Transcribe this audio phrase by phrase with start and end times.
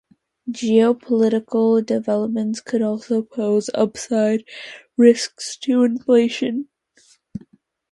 [0.49, 4.43] Geopolitical developments could also pose upside
[4.97, 6.69] risks to inflation.